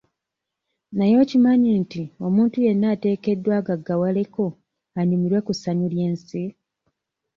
Naye 0.97 1.15
okimanyi 1.23 1.71
nti 1.83 2.01
omuntu 2.27 2.55
yenna 2.65 2.87
ateekeddwa 2.93 3.53
agaggawaleko 3.59 4.45
anyumirweko 4.99 5.45
ku 5.47 5.53
ssanyu 5.55 5.87
ly'ensi? 5.93 6.41